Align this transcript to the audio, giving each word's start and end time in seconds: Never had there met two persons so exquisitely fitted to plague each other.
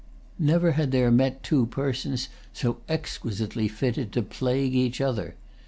Never 0.39 0.71
had 0.71 0.89
there 0.91 1.11
met 1.11 1.43
two 1.43 1.67
persons 1.67 2.27
so 2.53 2.81
exquisitely 2.89 3.67
fitted 3.67 4.11
to 4.13 4.23
plague 4.23 4.73
each 4.73 4.99
other. 4.99 5.35